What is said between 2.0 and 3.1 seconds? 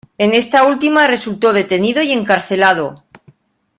y encarcelado.